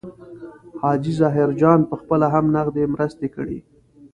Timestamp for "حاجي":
0.81-1.13